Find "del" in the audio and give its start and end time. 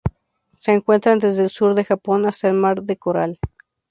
2.81-2.97